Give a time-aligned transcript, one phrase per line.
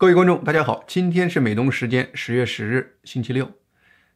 [0.00, 3.52] 各位观众，大家好，今天是美东时间十月十日，星期六。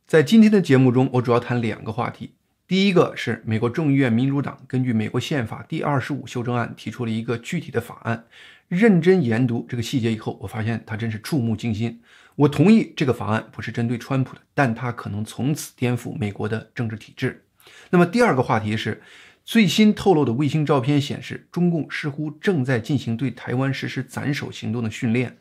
[0.06, 2.36] 在今天的节目中，我主要谈两个话题。
[2.66, 8.24] 第一个是美国众议院民主党根据美国宪法第二十五修正案提出了一个具体的法案。
[8.68, 12.00] 认真研读这个细节以后，我发现它真是触目惊心。
[12.34, 17.44] 我同意这个法案不是针对川普的，但它可能从此颠覆美国的政治体制。
[17.90, 19.02] 那么第二个话题是。
[19.46, 25.36] 最新透露的卫星照片显示，中共似乎正在进行对台湾实施斩首行动的训练。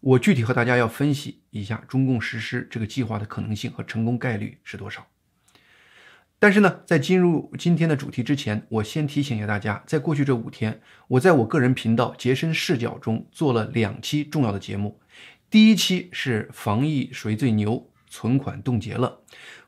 [0.00, 5.06] 我具体和大家要分析一下中共实施这个计划的可能性和成功概率是多少。
[6.38, 15.00] 但是呢，在进入今天的主题之前，我先提醒一下大家，在过去这五天，我在我个人频道“洁身视角”中做了两期重要的节目。
[15.48, 17.90] 第一期是“防疫谁最牛？
[18.08, 19.22] 存款冻结了”。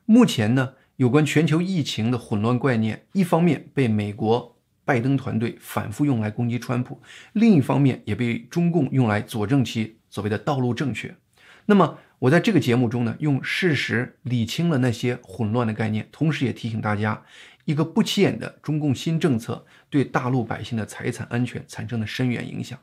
[0.04, 0.74] 目前呢？
[0.96, 7.00] 有关全球疫情的混乱概念，一方面被美国拜登团队反复用来攻击川普，
[7.34, 11.16] 另一方面也被中共用来佐证其所谓的道路正确。
[11.66, 17.22] 那么，我在这个节目中呢，用事实理清了那些混乱的概念，同时也提醒大家，
[17.66, 22.78] 一个不起眼的中共新政策对大陆百姓的财产安全产生的深远影响。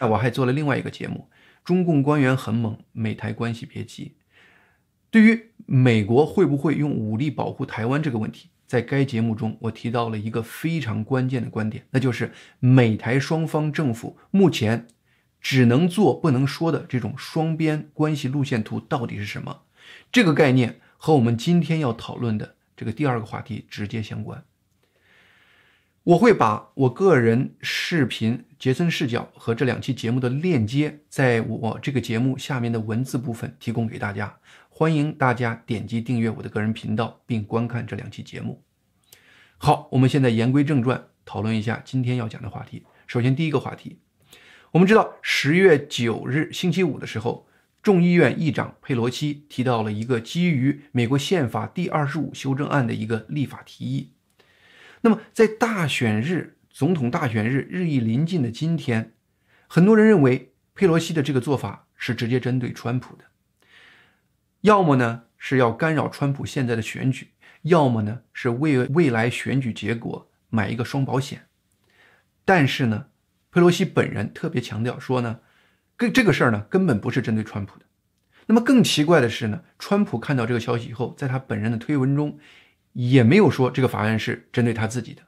[0.00, 1.28] 那我还做了另外一个节目，
[1.64, 4.16] 中共官员很猛，美台关系别急。
[5.10, 14.88] 对于美国会不会用武力保护台湾这个问题，在该节目中我提到了一个非常关键的观点，那就是美台双方政府目前
[15.44, 19.64] 只能做不能说的这种双边关系路线图到底是什么？
[20.10, 24.42] 这个概念和我们今天要讨论的这个第二个话题直接相关。
[26.04, 34.38] 我会把我个人视频杰森视角和这两期节目的链接，在我这个节目下面的文字部分提供给大家。
[34.70, 38.62] 欢迎大家点击订阅我的个人频道，并观看这两期节目。
[39.58, 42.84] 好，我们现在言归正传，讨论一下今天要讲的话题。
[43.06, 43.98] 首先，第一个话题，
[44.74, 47.46] 我们知道十月九日星期五的时候，
[47.80, 54.10] 众议院议长佩洛西提到了一个基于美国宪法第二十五修正案的一个立法提议。
[55.02, 59.12] 那么，在大选日、总统大选日日益临近的今天，
[59.68, 63.26] 很多人认为佩洛西的这个做法是直接针对川普的。
[64.62, 67.28] 要么呢是要干扰川普现在的选举，
[67.62, 71.46] 要么呢是为未来选举结果买一个双保险。
[72.44, 73.06] 但是呢，
[73.54, 75.38] 佩洛西本人特别强调说呢，
[75.96, 77.84] 跟这个事儿呢根本不是针对川普的。
[78.46, 82.36] 那么更奇怪的是呢，川普看到这个消息以后，在他本人的推文中
[82.94, 85.22] 也没有说这个法案是针对他自己的，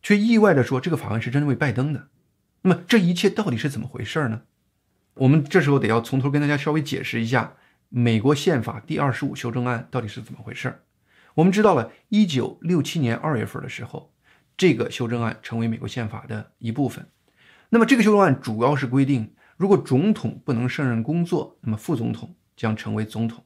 [0.00, 2.06] 却意外的说这个法案是针对拜登的。
[2.62, 4.42] 那么这一切到底是怎么回事呢？
[5.14, 7.54] 我们这时候得要从头跟大家稍微解释一下。
[7.88, 10.82] 美国宪法第二十五修正案到底是怎么回事？
[11.34, 14.12] 我们知道了，一九六七年二月份的时候，
[14.56, 17.08] 这个修正案成为美国宪法的一部分。
[17.74, 23.44] 那么这个修正案主要是规定，如果总统不能胜任工作，那么副总统将成为总统。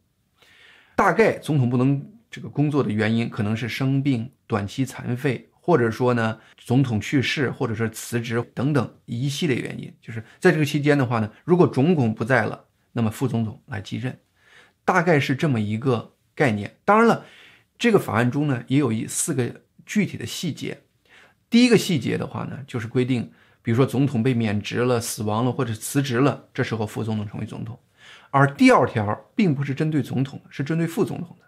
[0.94, 9.91] 大概总统不能这个工作的原因，可能是生病、短期残废，或者说呢总统去世，或者是辞职等等一系列原因。
[10.03, 14.21] 就是在这个期间的话呢，如果总统不在了，那么副总统来继任。
[14.84, 16.77] 大概是这么一个概念。
[16.84, 17.25] 当然了，
[17.78, 20.83] 这个法案中呢也有一四个具体的细节。
[21.49, 23.33] 第一个细节的话呢，就是规定，
[23.63, 27.79] 比如说总统被免职了、死亡了或者辞职了，这时候副总统成为总统。
[28.31, 31.47] 而第二条并不是针对总统，是针对副总统的。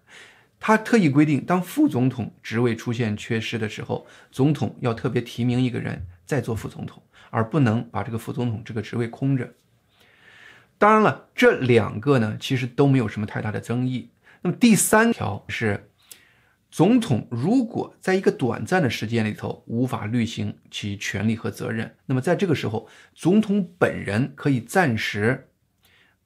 [0.58, 9.50] 他特意规定，当副总统职位出现缺失的时候，总统要特别提名一个人再做副总统，而不能把这个副总统这个职位空着。
[10.76, 14.10] 当然了，这两个呢，其实都没有什么太大的争议。
[14.42, 15.89] 那么第三条是，
[16.70, 25.48] 总统如果在一个短暂的时间里头无法履行其权利和责任，那么在这个时候，总统本人可以暂时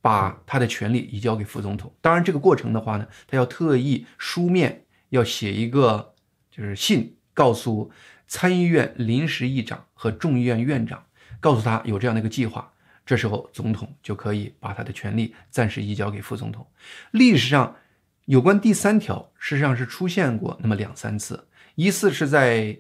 [0.03, 1.95] 把他的权利移交给副总统。
[2.03, 6.15] 当然，这个过程的话呢，他要特意书面要写一个
[6.51, 7.91] 就是信，告诉
[8.27, 11.07] 参议院临时议长和众议院院长，
[11.41, 12.71] 告诉他有这样的一个计划。
[13.07, 16.67] 这时候，总统就可以把他的权力暂时移交给副总统。
[17.11, 17.77] 历史上，
[18.27, 21.49] 有关第三条，事实上是出现过那么两三次。
[21.75, 22.79] 一次是在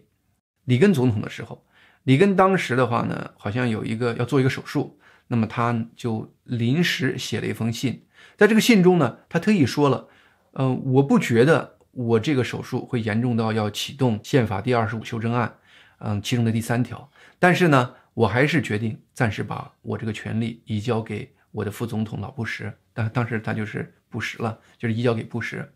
[0.65, 1.65] 里根总统的时候，
[2.05, 8.07] 里根当时的话呢，好像有一个要做一个手术，那么他就临时写了一封信，
[8.37, 10.09] 在这个信中呢，他特意说了，
[10.53, 15.55] 嗯，我不觉得我这个手术会严重到要启动宪法第二十五修正案，
[15.99, 17.95] 嗯，其中的第三条，但是呢。
[18.15, 25.73] 我还是决定暂时把我这个权利移交给我的副总统老布什，但当时他就是布什了，就是移交给布什。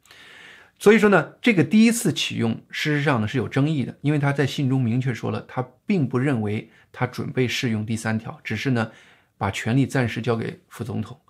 [0.79, 8.93] 所以说呢，这个第一次启用，事实上呢是有争议的，因为他在信中明确说了，他并不认为他准备适用第三条，只是呢
[9.37, 11.21] 把权力暂时交给副总统。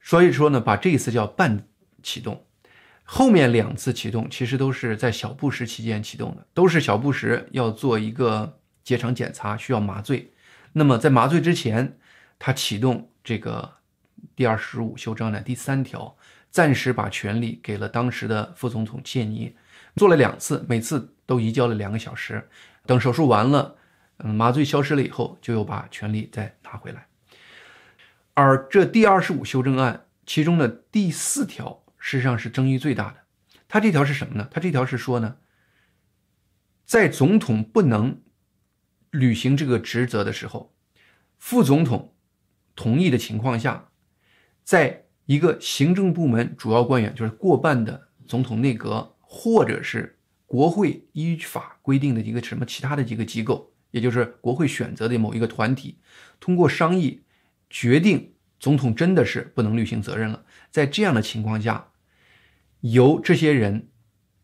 [0.00, 1.62] 所以说呢，把这一次叫半
[2.02, 2.42] 启动，
[3.04, 10.32] 后面两次启动其实都是在小布什期间启动的，都是小布什要做一个结肠检查，需要麻醉。
[10.72, 11.98] 那么在麻醉之前，
[12.38, 13.70] 他启动这个
[14.34, 16.16] 第二十五修正案的第三条，
[16.50, 19.56] 暂时把权力给了当时的副总统切尼，
[19.96, 22.48] 做了两次，每次都移交了两个小时。
[22.86, 23.76] 等手术完了，
[24.18, 27.06] 嗯，麻醉消失了以后，就又把权力再拿回来。
[28.34, 33.18] 而这第二十五修正案其中的第四条，实际上是争议最大的。
[33.68, 34.48] 它这条是什么呢？
[34.50, 35.36] 它这条是说呢，
[36.84, 38.20] 在总统不能
[39.10, 40.74] 履行这个职责的时候，
[41.38, 42.16] 副总统
[42.74, 43.90] 同意的情况下，
[44.64, 55.98] 在一个行政部门主要官员，就是过半的总统内阁，或者是国会依法规定的一个什么其他的几个机构，也就是国会选择的某一个团体，
[56.40, 57.22] 通过商议。
[57.72, 61.92] 决定总统真的是不能履行责任了，在这样的情况下，
[62.80, 63.86] 由这些人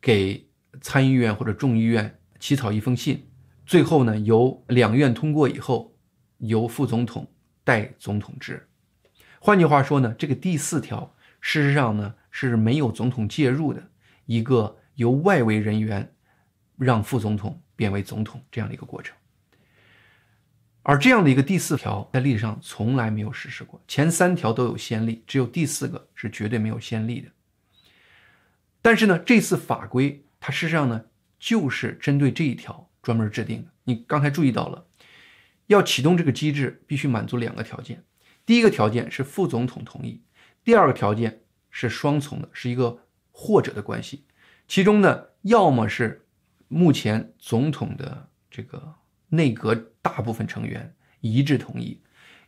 [0.00, 0.49] 给
[0.81, 3.27] 参议院或者众议院起草一封信，
[3.67, 5.97] 最后呢由两院通过以后，
[6.39, 7.29] 由副总统
[7.65, 8.69] 代总统制。
[9.46, 13.81] 换句话说呢，这个第四条事实上呢是没有总统介入的
[14.25, 16.12] 一个由外围人员
[16.76, 19.16] 让副总统变为总统这样的一个过程。
[20.82, 27.28] 而这样的一个第四条在历史上从来没有实施过，前三条都有先例，只有第四个是绝对没有先例的。
[28.82, 31.04] 但是呢，这次法规它事实上呢
[31.38, 33.70] 就是针对这一条专门制定的。
[33.84, 34.84] 你刚才注意到了，
[35.69, 38.02] 要启动这个机制必须满足两个条件，
[38.46, 40.22] 第一个条件是副总统同意，
[40.64, 43.00] 第二个条件是双重的，是一个
[43.31, 44.25] 或者的关系。
[44.66, 46.25] 其中呢，要么是
[46.69, 48.94] 目前总统的这个。
[49.28, 52.00] 内阁大部分成员一致同意，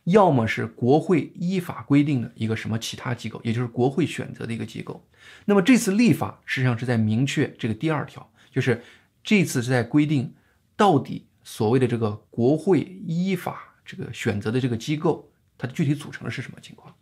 [0.05, 5.05] 要么是国会依法规定的一个什么其他机构，也就是国会选择的一个机构。
[5.43, 8.81] 那么这次立法实际上是在明确这个第二条，就是
[9.21, 10.33] 这次是在规定
[10.77, 15.29] 到底所谓的这个国会依法这个选择的这个机构，
[15.59, 16.95] 它的具体组成是什么情况。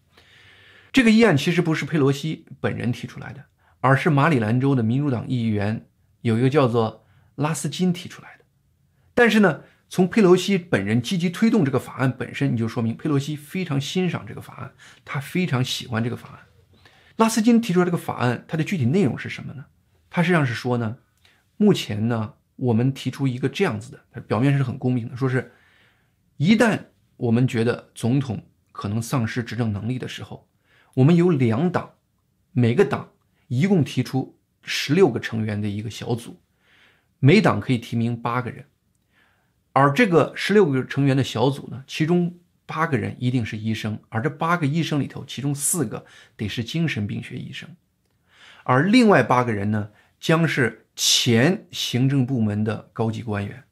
[0.91, 3.45] 这个议案其实不是佩洛西本人提出来的，
[3.79, 5.87] 而是马里兰州的民主党议员
[6.21, 7.05] 有一个叫做
[7.35, 8.43] 拉斯金提出来的。
[9.13, 14.73] 但是呢，从佩洛西本人积极推动这个法案本身，你就说明佩洛西非常欣赏这个法案，
[15.05, 16.39] 他非常喜欢这个法案。
[17.17, 19.65] 拉斯金提出来这个法案，它的具体内容是什么呢？
[20.09, 20.97] 他实际上是说呢，
[21.57, 25.51] 目前呢，我们提出一个这样子的，表面是很公平的，说是
[26.37, 26.79] 一旦
[27.17, 30.47] 我们觉得总统可能丧失执政能力的时候，
[30.95, 31.95] 我们有两党，
[32.51, 33.11] 每个党
[33.47, 36.39] 一共提出十六个成员的一个小组，
[37.19, 38.65] 每党可以提名八个人。
[39.73, 46.05] 而这个十六个成员的小组呢，其中八个人一定是医生，而这八个医生里头，其中四个
[46.35, 47.69] 得是精神病学医生，
[48.63, 53.63] 而另外八个人呢，将是前行政部门的高级官员，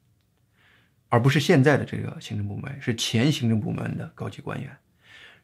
[1.08, 4.76] 而不是现在的这个行政部门，是前行政部门的高级官员。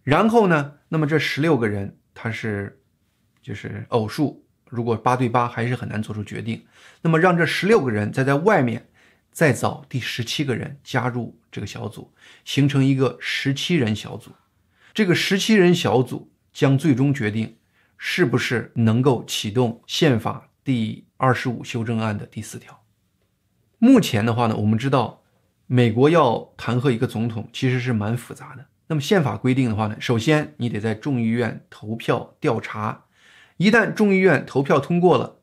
[0.02, 2.80] 然后呢，那么这十六个人他是
[3.40, 6.64] 就是偶数，如果八对八还是很难做出决定，
[7.00, 8.88] 那么让这十六个人再在外面。
[9.34, 12.12] 再找第十七个人加入这个小组，
[12.44, 14.30] 形成一个十七人小组。
[14.92, 17.56] 这个十七人小组将最终决定
[17.96, 22.84] 是不是能够启动宪法第二十五修正案的第四条。
[23.78, 25.21] 目前的话呢，我们知道
[25.72, 28.66] 美国要弹劾一个总统其实是蛮复杂的。
[28.88, 33.06] 那么宪法规定的话呢，首先你得在众议院投票调查，
[33.56, 35.38] 一旦众议院投票通过了，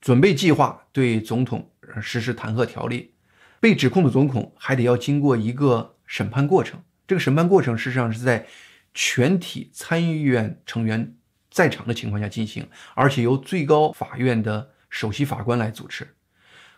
[0.00, 1.68] 准备计划对总统
[2.00, 3.14] 实施弹劾条例。
[3.58, 8.46] 被指控的总统还得要经过一个审判过程，这个审判过程事实上是在
[8.94, 11.16] 全体参议院成员
[11.50, 16.06] 在场的情况下进行，而且由最高法院的首席法官来主持。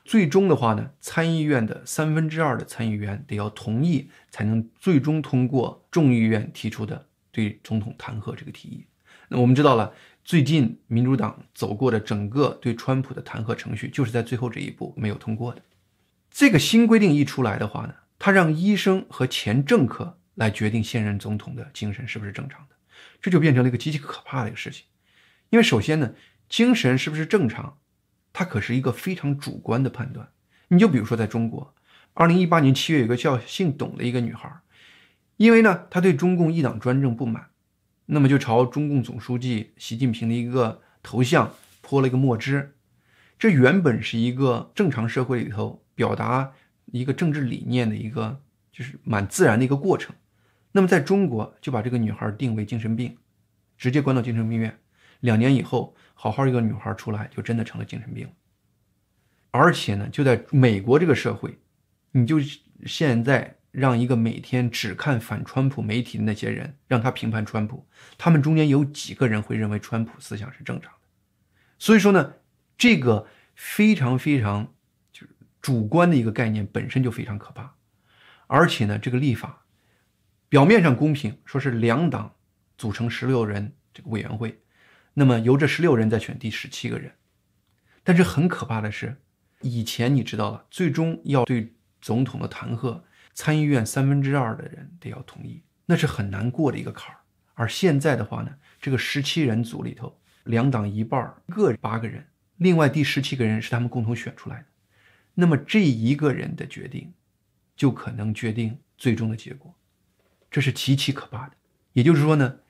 [0.09, 8.87] 最终的话呢，参议院的三分之二的参议员得要同意，才能最终通过众议院提出的对总统弹劾这个提议。
[9.29, 9.93] 那我们知道了，
[10.25, 15.61] 最近民主党走过的整个对川普的弹劾程序，就是在最后这一步没有通过的。
[16.31, 22.77] 这个新规定一出来的话呢，他让医生和前政客来决定现任总统的精神是不是正常的，
[23.21, 24.87] 这就变成了一个极其可怕的一个事情。
[25.51, 26.15] 因为首先呢，
[26.49, 27.77] 精神是不是正常，
[28.33, 30.29] 它可是一个非常主观的判断。
[30.69, 31.75] 你就比如说在中国，
[32.15, 34.51] 二零一八年七月，有个叫姓董的一个女孩，
[35.37, 37.49] 因为呢她对中共一党专政不满，
[38.07, 42.77] 那么就朝中共总书记习近平的一个头像泼了一个墨汁。
[43.39, 45.85] 这原本是一个正常社会里头。
[45.99, 46.53] 表达
[46.93, 50.15] 一个政治理念的一个，就是蛮自然的一个过程，
[50.71, 53.17] 那么在中国就把这个女孩定为精神病，
[53.77, 54.79] 直接关到精神病院。
[55.21, 58.29] 两年以后，好好一个女孩出来，就真的成了精神病。
[59.51, 61.59] 而且呢，就在美国这个社会，
[62.13, 62.39] 你就
[62.87, 70.99] 现在让一个每天只看反川普媒体的那些人，让他评判川普，他们中间有几个人会认为川普思想是正常的？
[71.79, 72.35] 所以说呢，
[72.77, 74.75] 这个非常非常
[75.13, 77.75] 就是主观的一个概念本身就非常可怕。
[78.47, 79.65] 而且呢，这个立法
[80.49, 82.35] 表面上公平，说是两党
[82.77, 84.61] 组成十六人这个委员会，
[85.19, 87.13] 那么由这十六人再选第十七个人，
[88.05, 89.17] 但是很可怕的是。
[89.63, 93.03] 以前你知道了，最终要对总统的弹劾，
[93.35, 97.19] 参议院三分之二的人得要同意，那是很难过的一个坎儿。
[97.55, 102.25] 而现在的话呢，这个十七人组里头，两党一半各八个人，
[102.59, 104.67] 另外第十七个人是他们共同选出来的，
[105.35, 107.13] 那么这一个人的决定，
[107.75, 109.75] 就可能决定最终的结果，
[110.49, 111.55] 这是极其可怕的。
[111.93, 112.61] 也就是说呢，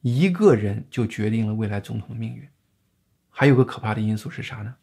[0.00, 2.48] 一个人就决定了未来总统的命运。
[3.28, 4.74] 还有个可怕的因素是啥呢？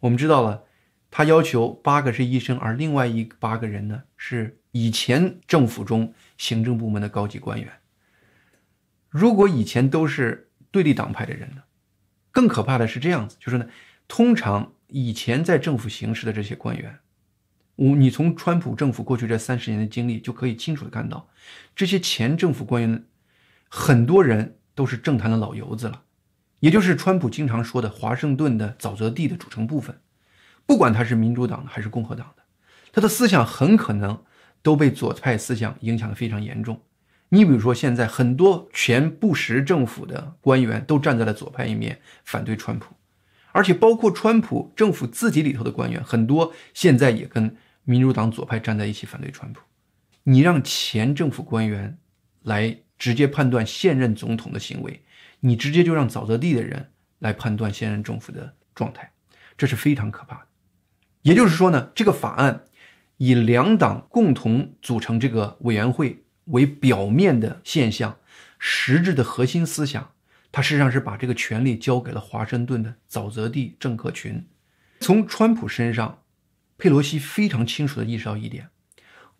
[0.00, 0.64] 我们知道了。
[1.10, 7.72] 他要求八个是医生，而另外一八个人呢是以前政府中行政部门的高级官员。
[9.08, 11.62] 如果以前都是对立党派的人呢，
[12.30, 13.66] 更可怕的是这样子，就是呢，
[14.06, 16.98] 通常以前在政府行事的这些官员，
[17.76, 21.26] 我你从川普政府过去这三十年的经历就可以清楚的看到，
[21.74, 23.02] 这些前政府官员
[23.68, 26.02] 很多人都是政坛的老油子了，
[26.60, 30.00] 也就是川普经常说的华盛顿的沼泽地的组成部分。
[30.66, 32.42] 不管他是民主党的还是共和党的，
[32.92, 34.22] 他的思想很可能
[34.62, 36.82] 都被左派思想影响的非常严重。
[37.30, 42.94] 你比如说，现在很多前布什政府的官员都站在了左派一面，反对川普，
[43.52, 49.60] 而且包括川普政府自己里头的官员，很多现在也跟民主党左派站在一起反对川普。
[50.24, 51.98] 你让前政府官员
[52.42, 55.02] 来直接判断现任总统的行为，
[55.40, 56.90] 你直接就让沼泽地的人
[57.20, 59.12] 来判断现任政府的状态，
[59.56, 60.46] 这是非常可怕的。
[61.22, 62.64] 也就是说呢，这个法案
[63.16, 68.16] 以两党共同组成这个委员会为表面的现象，
[68.58, 70.12] 实质的核心思想，
[70.50, 74.44] 它实际上是把这个权力交给了华盛顿的沼泽地政客群。
[75.00, 76.22] 从川普身上，
[76.76, 78.68] 佩洛西非常清楚地意识到一点：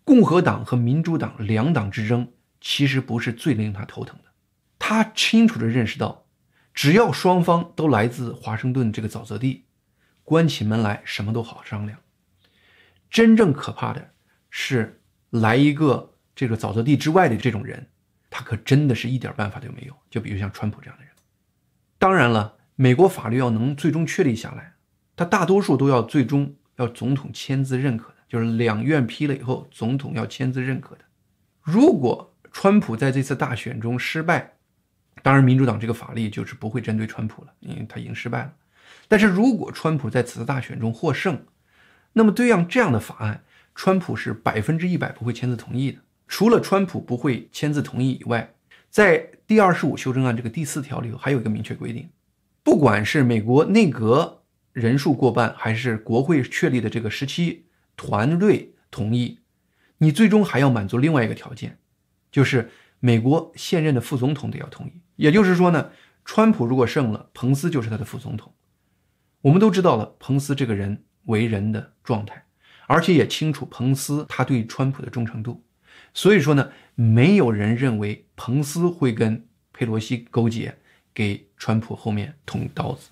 [0.03, 4.25] 共和党和民主党两党之争其实不是最令他头疼的。
[4.77, 6.25] 他清楚地认识到，
[6.73, 9.65] 只要双方都来自华盛顿这个沼泽地。
[10.23, 11.97] 关起门来什么都好商量，
[13.09, 14.11] 真正可怕的
[14.51, 15.01] 是
[15.31, 17.87] 来一个这个沼泽地之外的这种人，
[18.29, 19.95] 他可真的是一点办法都没有。
[20.07, 21.11] 就比如像川普这样的人。
[21.97, 24.75] 当然了，美国法律要能最终确立下来，
[25.15, 31.05] 他大多数都要最终要总统签字认可的，就是两院批了以后，总统要签字认可的。
[31.61, 34.53] 如果川普在这次大选中失败，
[35.21, 38.53] 当然民主党这个法律就是不会针对川普了，因为他已经失败了。
[39.07, 41.45] 但是如果川普在此次大选中获胜，
[42.13, 43.43] 那么对样这样的法案，
[43.75, 45.99] 川普是百分之一百不会签字同意的。
[46.27, 48.53] 除了川普不会签字同意以外，
[48.89, 52.09] 在第二十五修正案这个第四条里头还有一个明确规定，
[52.63, 57.65] 不管是美国内阁人数过半，还是国会确立的这个十七
[57.95, 59.39] 团队同意，
[59.99, 61.79] 你最终还要满足另外一个条件，
[62.31, 62.69] 就是
[62.99, 65.01] 美国现任的副总统得要同意。
[65.15, 65.91] 也就是说呢，
[66.23, 68.53] 川普如果胜了，彭斯就是他的副总统。
[69.41, 72.45] 我们都知道了彭斯这个人为人的状态，
[72.87, 75.63] 而且也清楚彭斯他对川普的忠诚度，
[76.13, 80.77] 所以说呢，没有人认为彭斯会跟佩洛西勾结，
[81.13, 83.09] 给川普后面捅刀子。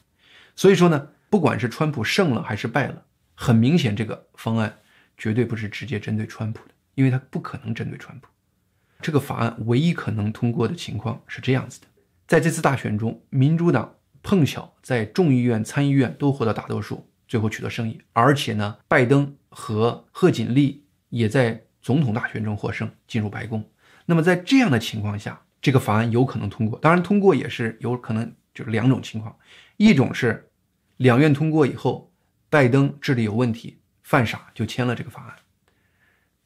[0.55, 3.05] 所以说呢，不管是川普胜了还是败了，
[3.35, 4.79] 很明显这个方案
[5.17, 8.27] 绝对不是直接针对川普的，因为他不可能针对川普。
[9.01, 11.87] 这个法案唯一可能通过的情况是这样子的，
[12.27, 13.93] 在这次大选中，民主党。
[14.23, 18.01] 碰巧在众议院、参议院都获得大多数，最后取得胜利。
[18.11, 23.63] 而且呢，拜登和贺锦丽也在总统大选中获胜，进入白宫。
[24.05, 26.77] 那么在这样的情况下，这个法案有可能通过。
[26.79, 29.33] 当然，通过也是有可能，就是两种情况：
[29.77, 30.49] 一种是
[30.97, 32.11] 两院通过以后，
[32.49, 35.35] 拜登智力有问题，犯傻就签了这个法案；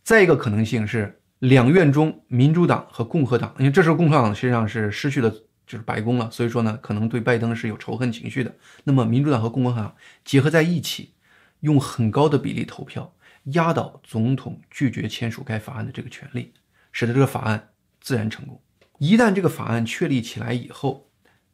[0.04, 5.32] 再一个可能性是两院中民主党和共和党，因为这时候共和党实际上是失去了。
[5.68, 8.54] 就是白宫了，所以说呢，可能对拜登是有仇恨情绪的。
[8.84, 9.96] 那么，民主党和共和党
[10.26, 11.14] 结合在一起，
[11.62, 13.16] 用很高的比例投票，
[13.54, 16.52] 压倒总统拒绝签署该法案的这个权利，
[16.92, 17.70] 使得这个法案
[18.02, 18.62] 自然成功。
[18.98, 21.10] 一旦这个法案确立起来以后，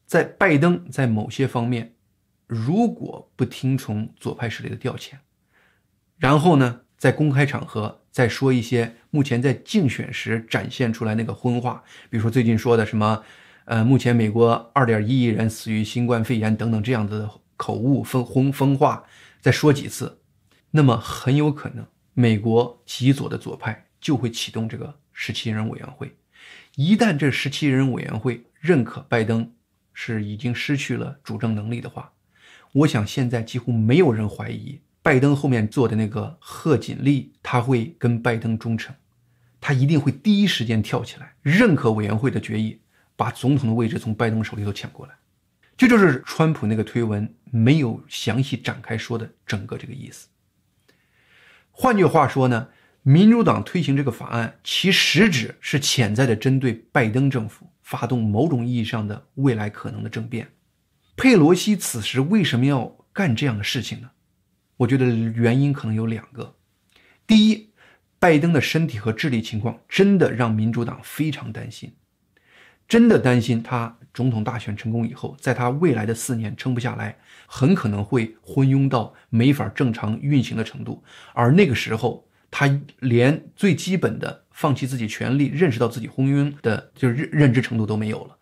[0.08, 1.94] 在拜登在某些方面
[2.48, 5.12] 如果不听从左派势力的调遣，
[6.18, 13.24] 然后呢，在公开场合再说一些目前在竞选时展现出来那个荤话，比如说最近说的什么，
[13.66, 19.04] 呃，目前美国二点一亿人死于新冠肺炎等等这样子的口误、分荤风话，
[19.40, 20.20] 再说几次，
[20.72, 26.16] 那么很有可能美国极左的左派就会启动这个十七人委员会。
[26.76, 29.52] 一旦这十七人委员会认可拜登
[29.94, 32.12] 是已经失去了主政能力的话，
[32.74, 34.80] 我想现在几乎没有人怀疑。
[35.08, 38.94] 拜登后面坐的那个贺锦丽，他会跟拜登忠诚，
[39.62, 42.82] 他一定会第一时间跳起来认可委员会的决议，
[43.16, 45.14] 把总统的位置从拜登手里头抢过来。
[45.78, 50.28] 这就是川普那个推文没有详细展开说的整个这个意思。
[51.72, 52.68] 换句话说呢，
[53.02, 60.50] 民主党推行这个法案，其实质是潜在的针对拜登政府发动某种意义上的未来可能的政变。
[61.16, 64.10] 佩洛西此时为什么要干这样的事情呢？
[64.78, 66.56] 我觉得原因可能有两个。
[67.26, 67.72] 第一，
[68.20, 71.94] 拜登的身体和智力情况真的让民主党非常担心，
[72.88, 81.04] 真的担心他总统大选成功以后，在他未来的四年撑不下来，很可能会昏庸到没法正常运行的程度。
[81.34, 88.38] 而那个时候，他连最基本的放弃自己权利、认识到自己昏庸的就是认认知程度都没有了。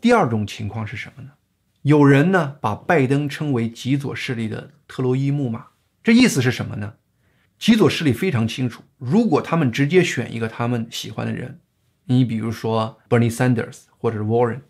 [0.00, 1.30] 第二种情况是什么呢？
[1.82, 5.66] 有人呢把拜登称为极左势力的特洛伊木马。
[6.08, 6.94] 这意思是什么呢？
[7.58, 11.60] 极左势力非常清楚，如果他们直接选一个他们喜欢的人，
[12.06, 14.60] 你比如说 Bernie Sanders 或者是 Warren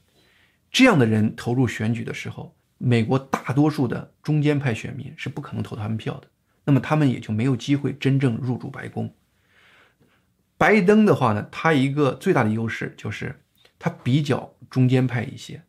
[0.73, 6.27] 这样的人投入选举的时候，美国大多数的中间派选民是不可能投他们票的，
[6.65, 9.15] 那么他们也就没有机会真正入主白宫。
[10.57, 13.41] 拜登的话呢，他一个最大的优势就是
[13.79, 15.63] 他比较中间派一些，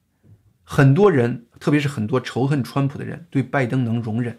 [0.64, 4.36] 很多人，特别是很多仇恨川普的人，对拜登能容忍。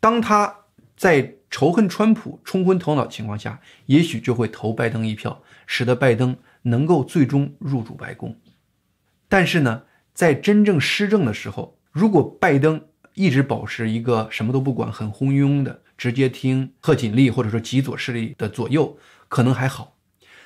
[0.00, 0.54] 当他
[0.96, 8.36] 在仇恨川普、冲昏头脑的情况下，也许就会投拜登一票，使得拜登能够最终入主白宫。
[9.28, 12.84] 但是呢，在真正施政的时候，如果拜登
[13.14, 19.96] 一直保持一个什么都不管、很昏庸的，直接听贺锦丽或者说极左势力的左右，可能还好。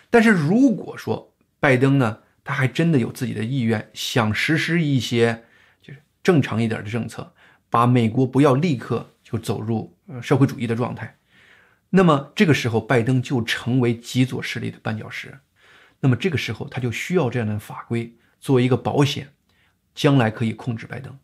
[0.09, 5.45] 但是如果说拜登呢，他还真的有自己的意愿，想实施一些
[5.83, 7.33] 就是正常一点的政策，
[7.69, 9.09] 把美国不要立刻。
[9.33, 11.16] 就走入社会主义的状态，
[11.88, 15.38] 那么这个时候拜登就成为极左势力的绊脚石，
[16.01, 19.33] 那么这个时候他就需要这样的法规作为一个保险，
[19.95, 21.18] 将来可以控制拜登。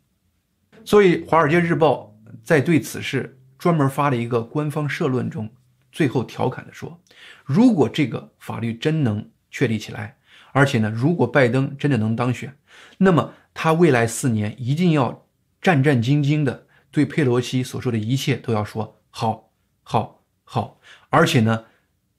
[0.87, 5.51] 所以《华尔街日报》在对此事专门发了一个官方社论中，
[5.93, 6.99] 最后调侃的说
[7.45, 10.17] ：“如果这个法律真能确立起来，
[10.53, 12.57] 而且呢，如果拜登真的能当选，
[12.97, 15.27] 那么他未来四年一定要
[15.61, 19.51] 战战兢兢的。”对佩洛西所说的一切都要说好，
[19.83, 21.65] 好，好，而且呢，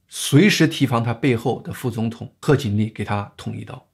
[0.08, 3.88] 随时提防他背后的副总统贺锦丽给他捅一刀。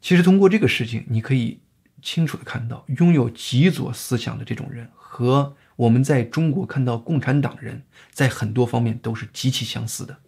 [0.00, 1.60] 其实通过这个事情，你可以
[2.02, 10.18] 清楚的看到，拥有极左思想的这种人和我们在中国看到共产党人在很多方面都是极其相似的。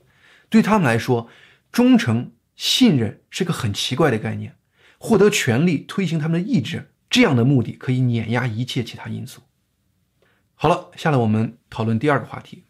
[0.49, 1.29] 对他们来说，
[1.71, 4.57] 忠诚、信任是个很奇怪的概念，
[4.97, 9.43] 获得权力、推行他们的意志，这样的目的可以碾压一切其他因素。
[10.59, 12.65] 好了，下来我们讨论第二个话题。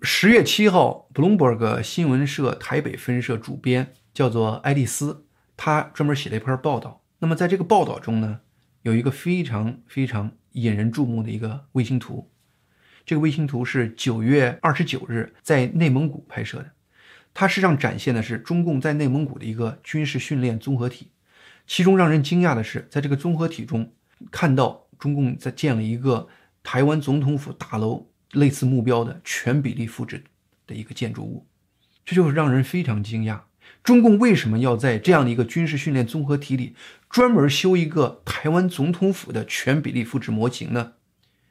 [0.00, 5.26] 十月七号，Bloomberg 新闻社台北分社主编叫做爱丽丝，
[5.56, 7.02] 她专门写了一篇报道。
[7.18, 8.42] 那么在这个报道中呢，
[8.82, 12.30] 有一个非常非常引人注目的一个卫星图。
[13.04, 16.70] 这个卫星图是九月二十九日在内蒙古拍摄的，
[17.34, 21.10] 它实际上展现的是中共在内蒙古的一个军事训练综合体。
[21.66, 23.92] 其中让人惊讶的是，在这个综合体中
[24.30, 26.28] 看到中共在建了一个。
[26.62, 30.24] 台湾总统府大楼类似目标的全比例复制
[30.66, 31.46] 的一个建筑物，
[32.04, 33.40] 这就是让人非常惊讶。
[33.82, 36.74] 中共为什么要在这样的一个军事训练综合体里
[37.08, 40.92] 专门修一个台湾总统府的全比例复制模型呢？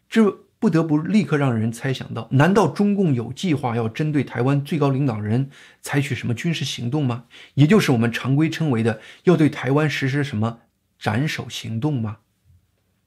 [0.09, 5.49] 这不得不立刻让人猜想到：难道中共有计划要针对台湾最高领导人
[5.81, 7.25] 采取什么军事行动吗？
[7.55, 10.59] 也就是我们常规称为的要对台湾实施什么
[10.99, 12.19] 斩首行动吗？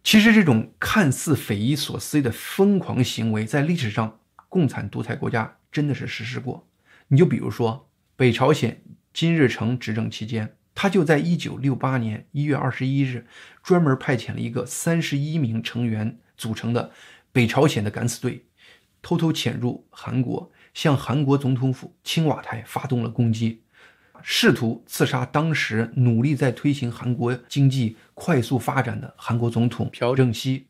[0.05, 6.69] 其实这种看似匪夷所思的疯狂行为，在历史上，共产独裁国家真的是实施过。
[7.09, 8.83] 你就比如说，北朝鲜
[9.15, 13.27] 金日成执政期间，他就在一九六八年一月二十一日，
[13.63, 16.93] 专门派遣了一个三十一名成员组成的
[17.33, 18.45] 北朝鲜的敢死队，
[19.01, 23.64] 偷偷潜入韩国，向韩国总统府青瓦台发动了攻击。
[24.23, 30.67] 试图刺杀当时努力在推行韩国经济快速发展的韩国总统朴正熙。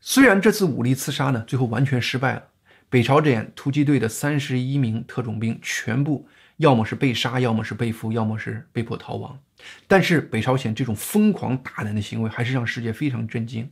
[0.00, 2.42] 虽然这次武力刺杀呢，最后完全失败了，
[2.88, 6.26] 北朝鲜突击队的三十一名特种兵全部
[6.56, 9.38] 要么是被杀，要么是被俘，要么是被迫逃亡。
[9.86, 13.70] 但是北朝鲜这种疯狂大胆的行为还是让世界非常震惊。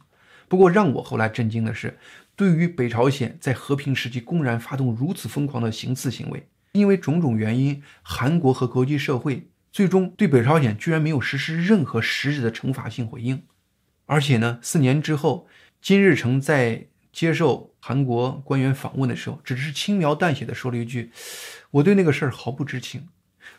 [0.48, 1.98] 不过让我后来震惊的是，
[2.37, 13.44] 对于北朝鲜在和平时期公然发动如此疯狂的行刺行为，因为种种原因，韩国和国际社会最终对北朝鲜居然没有实施任何实质的惩罚性回应。
[14.07, 15.46] 而且呢，四年之后，
[15.81, 21.11] 金日成在接受韩国官员访问的时候，只是轻描淡写的说了一句
[21.72, 23.09] ：“我对那个事儿毫不知情。”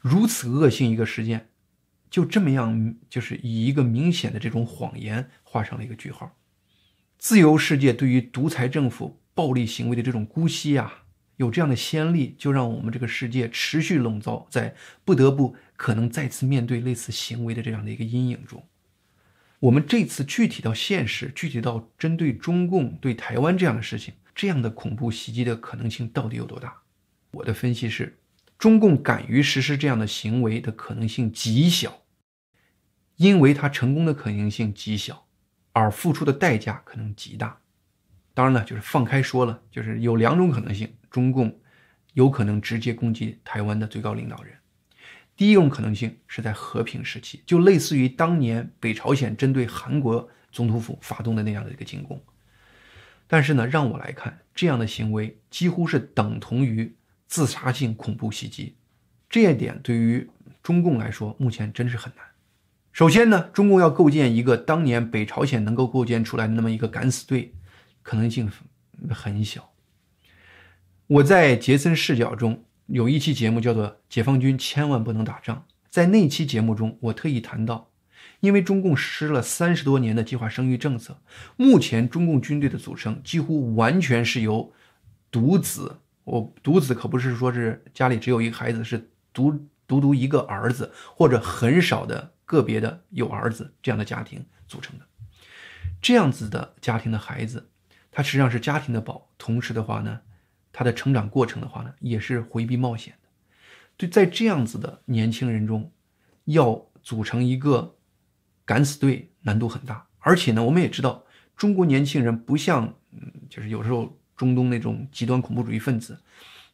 [0.01, 1.49] 如此恶性一个事件，
[2.09, 6.37] 就这么样，就是以一个明显的这种谎言画上了一个句号。
[7.17, 11.03] 自由世界对于独裁政府暴力行为的这种姑息啊，
[11.39, 14.75] 有这样的先例，就让我们这个世界持续笼罩在
[15.05, 18.67] 不得不可能再次面对类似行为的这样的一个阴影中。
[19.61, 26.81] 我们这次具体到现实，具体到针对中共对台湾这样的事情，这样的恐怖袭击的可能性到底有多大？
[27.31, 28.17] 我的分析是，
[28.57, 32.01] 中共敢于实施这样的行为的可能性极小，
[33.15, 35.25] 因为它成功的可能性极小，
[35.71, 37.61] 而付出的代价可能极大。
[38.33, 41.59] 当然了，就是放开说了，就是有两种可能性：中共
[42.13, 44.53] 有可能直接攻击台湾的最高领导人。
[45.35, 52.21] 第一种可能性是在和平时期，就类似于当年北朝鲜针对韩国总统府发动的那样的一个进攻。
[53.25, 56.95] 但是呢，让我来看，这样的行为几乎是等同于
[57.27, 58.75] 自杀性恐怖袭击。
[59.29, 60.29] 这一点对于
[60.61, 62.25] 中共来说，目前真是很难。
[62.91, 67.53] 首先呢，中共要构建一个当年北朝鲜能够构建出来的那么一个敢死队，
[68.01, 68.51] 可能性
[69.11, 69.71] 很小。
[71.09, 72.65] 我在杰森视角中。
[72.85, 75.57] 有一期节目叫做《解放军千万不能打仗》。
[75.89, 77.89] 在那期节目中，我特意谈到，
[78.41, 81.19] 因为中共实施了三十多年的计划生育政策，
[81.55, 84.71] 目前中共军队的组成几乎完全是由
[85.31, 95.05] 独子，我独子可不是说是家里只有一个孩子，是独独独一个儿子，或者很少的个别的有儿子这样的家庭组成的。
[96.01, 97.69] 这样子的家庭的孩子，
[98.11, 100.21] 他实际上是家庭的宝，同时的话呢。
[100.71, 103.29] 他的成长过程的话呢，也是回避冒险的。
[103.97, 105.91] 对，在这样子的年轻人中，
[106.45, 107.97] 要组成一个
[108.63, 110.05] 敢死队难度很大。
[110.19, 111.23] 而且呢，我们也知道，
[111.57, 116.17] 中国年轻人不像，嗯，就是有时候中东那种极端恐怖主义分子，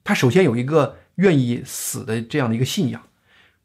[0.04, 3.02] 他首先有一个愿意死的这样的一个信仰。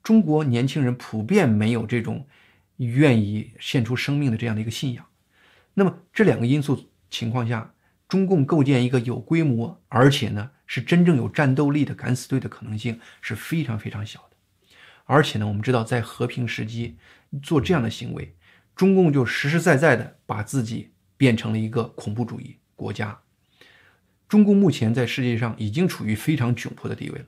[0.03, 2.27] 中国年轻人普遍没有这种
[2.77, 5.05] 愿意献出生命的这样的一个信仰。
[5.75, 7.75] 那么这两个因素情况下。
[8.11, 14.37] 中共构建一个有规模，而且呢是真正有战斗力的敢死队的可能性是非常非常小的。
[15.05, 16.99] 而且呢，我们知道在和平时期
[17.41, 18.35] 做这样的行为，
[18.75, 23.17] 中共就实实在在的把自己变成了一个恐怖主义国家。
[24.29, 27.27] 中共目前在世界上已经处于非常窘迫的地位了，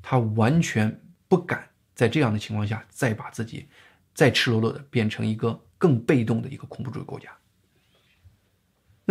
[0.00, 3.66] 他完全不敢在这样的情况下再把自己
[4.14, 7.28] 再赤裸裸的变成一个更被动的一个恐怖主义国家。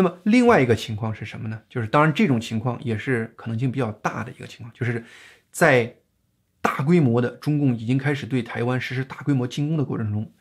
[0.02, 1.62] 那么另外一个情况是什么呢？
[1.70, 5.06] 就是当然这种情况也是可能性比较大的一个情况，就是
[5.52, 5.96] 在
[6.60, 10.34] 大规模的中共已经开始对台湾实施大规模进攻的过程中，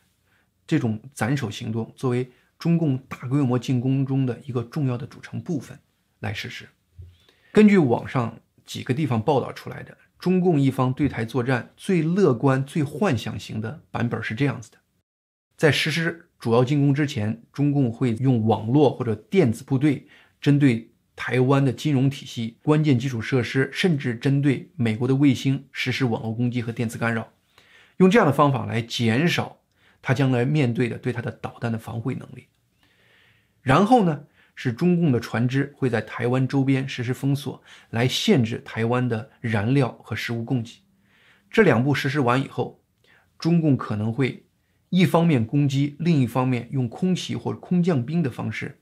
[0.65, 5.77] 这种斩首行动作为中共大规模进攻中的一个重要的组成部分
[6.21, 6.67] 来实施。
[7.51, 14.79] 根据网上几个地方报道出来的，中共一方对台作战最乐观、最幻想型的版本是这样子的，
[15.55, 16.29] 在实施。
[16.41, 20.07] 主要进攻之前，中共会用网络或者电子部队
[20.41, 27.31] 针对台湾的金融体系、关键基础设施，甚至针对美国的卫星实施网络攻击和电磁干扰，
[27.97, 29.59] 用这样的方法来减少
[30.01, 32.47] 他将来面对的对他的导弹的防卫能力。
[33.61, 34.23] 然后呢，
[34.55, 40.81] 是中共的船只会在台湾周边实施封锁，来限制台湾的燃料和食物供给。
[41.51, 42.81] 这两步实施完以后，
[43.37, 44.43] 中共可能会。
[44.91, 48.81] 一方面攻击，另一方面用空袭或者空降兵的方式，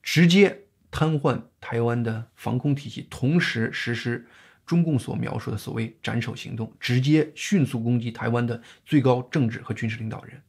[0.00, 4.24] 直接瘫痪台湾的防空体系，同时实施
[4.64, 10.40] 中共所描述的所谓斩首行动，直接迅速攻击台湾的最高政治和军事领导人。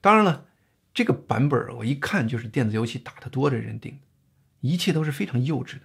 [0.00, 0.46] 当然了，
[0.94, 3.98] 这个版本我一看就是电子游戏打得多的人定的，
[4.60, 5.82] 一切都是非常幼稚的。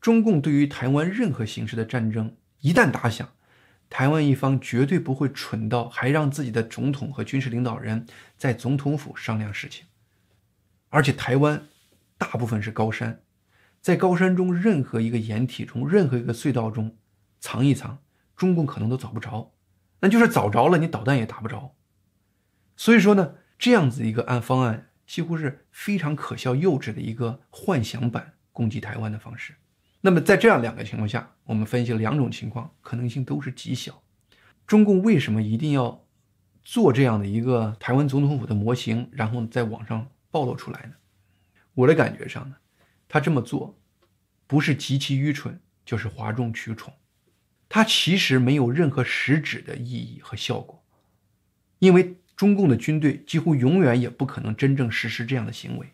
[0.00, 3.28] 中共对于台湾任何形式的战争，一旦打响。
[3.88, 8.04] 台湾一方绝对不会蠢到还让自己的总统和军事领导人
[8.36, 9.86] 在总统府商量事情，
[10.88, 11.62] 而且台湾
[12.18, 13.20] 大部分是高山，
[13.80, 16.96] 在高山中任何一个掩体中、任何一个隧道中
[17.38, 17.98] 藏一藏，
[18.36, 19.52] 中共可能都找不着，
[20.00, 21.74] 那就是找着了，你导弹也打不着。
[22.76, 29.54] 所以说呢，这样子一个案方案几乎是非常可笑、幼稚的一个幻想版攻击台湾的方式。
[30.06, 34.04] 那么在这样两个情况下，我们分析了两种情况，可能性都是极小。
[34.64, 36.06] 中共为什么一定要
[36.62, 40.92] 做这样的一个台湾总统府的模型，然后在网上暴露出来呢？
[41.74, 42.54] 我的感觉上呢，
[43.08, 43.76] 他这么做
[44.46, 46.94] 不是极其愚蠢，就是哗众取宠。
[47.68, 50.84] 他其实没有任何实质的意义和效果，
[51.80, 55.88] 因为中共的军队几乎永远也不可能真正实施这样的行为。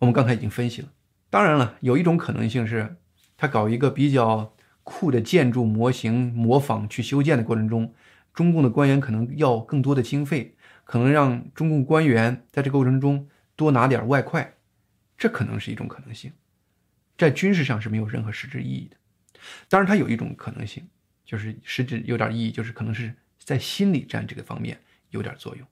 [0.00, 0.92] 我们刚才已经分析了。
[1.30, 2.96] 当然了，有一种可能性是，
[3.44, 7.92] 他搞一个比较酷的建筑模型模仿去修建的过程中，
[8.32, 14.54] 中共的官员可能要更多的经费，可能让中共官员在这个过程中多拿点外快，
[15.18, 16.32] 这可能是一种可能性，
[17.18, 18.96] 在军事上是没有任何实质意义的。
[19.68, 20.88] 当然，它有一种可能性，
[21.26, 24.80] 就是实质有点意义，就是可能是在心理战这个方面
[25.10, 25.66] 有点作用。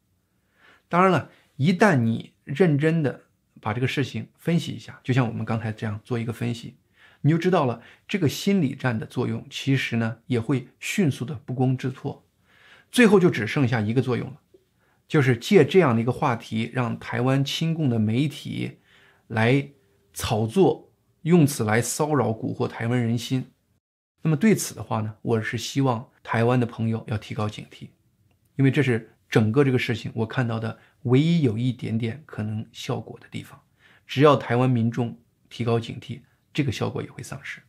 [0.90, 3.22] 当然了，一旦你认真的。
[3.60, 6.74] 把这个事情分析一下，就像我们刚才这样做一个分析，
[7.22, 12.24] 你就知道了这个心理战的作用，其实呢也会迅速的不攻自破，
[12.90, 14.40] 最后就只剩下一个作用了，
[15.08, 18.78] 就是借这样的一个话题，让台湾亲共的媒体
[19.28, 19.70] 来
[20.12, 23.46] 炒作，用此来骚扰蛊惑台湾人心。
[24.22, 27.88] 那么对此的话呢，我是希望台湾的朋友要提高警惕，
[28.56, 29.08] 因为这是。
[29.32, 33.58] 整个这个事情，我看到的唯一有一点点可能效果的地方，
[34.06, 36.20] 只要台湾民众提高警惕，
[36.52, 37.60] 这个效果也会丧失。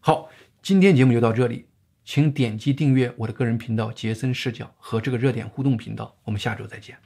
[0.00, 0.30] 好，
[0.62, 1.66] 今天节目就到这里，
[2.04, 6.96] 请点击订阅我的个人频道杰森视角和这个热点互动频道，我们下周再见。